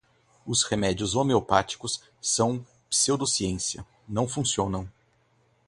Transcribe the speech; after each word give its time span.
Os 0.47 0.63
remédios 0.63 1.13
homeopáticos 1.13 2.01
são 2.19 2.65
pseudociência: 2.89 3.85
não 4.09 4.27
funcionam 4.27 4.89